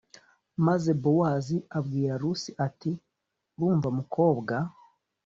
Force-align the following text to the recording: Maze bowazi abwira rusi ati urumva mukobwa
Maze 0.67 0.91
bowazi 1.03 1.57
abwira 1.77 2.13
rusi 2.21 2.51
ati 2.67 2.91
urumva 3.55 3.89
mukobwa 3.97 4.55